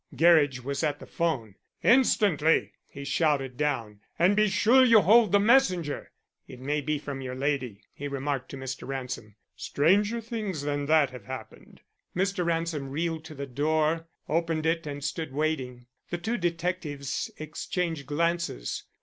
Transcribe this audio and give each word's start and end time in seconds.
Gerridge 0.15 0.63
was 0.63 0.83
at 0.83 0.97
the 0.97 1.05
'phone. 1.05 1.53
"Instantly," 1.83 2.73
he 2.87 3.05
shouted 3.05 3.55
down, 3.55 3.99
"and 4.17 4.35
be 4.35 4.47
sure 4.49 4.83
you 4.83 5.01
hold 5.01 5.31
the 5.31 5.39
messenger. 5.39 6.11
It 6.47 6.59
may 6.59 6.81
be 6.81 6.97
from 6.97 7.21
your 7.21 7.35
lady," 7.35 7.83
he 7.93 8.07
remarked 8.07 8.49
to 8.49 8.57
Mr. 8.57 8.87
Ransom. 8.87 9.35
"Stranger 9.55 10.19
things 10.19 10.63
than 10.63 10.87
that 10.87 11.11
have 11.11 11.25
happened." 11.25 11.81
Mr. 12.15 12.43
Ransom 12.43 12.89
reeled 12.89 13.23
to 13.25 13.35
the 13.35 13.45
door, 13.45 14.07
opened 14.27 14.65
it 14.65 14.87
and 14.87 15.03
stood 15.03 15.31
waiting. 15.33 15.85
The 16.09 16.17
two 16.17 16.37
detectives 16.37 17.29
exchanged 17.37 18.07
glances. 18.07 18.85